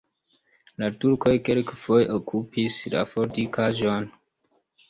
La 0.83 0.87
turkoj 1.03 1.33
kelkfoje 1.49 2.07
okupis 2.17 2.79
la 2.95 3.05
fortikaĵon. 3.15 4.13